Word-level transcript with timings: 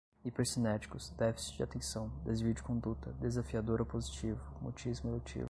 hipercinéticos, 0.25 1.11
déficit 1.15 1.57
de 1.57 1.61
atenção, 1.63 2.11
desvio 2.25 2.53
de 2.55 2.63
conduta, 2.63 3.11
desafiador 3.19 3.81
opositivo, 3.83 4.41
mutismo 4.61 5.11
eletivo 5.11 5.39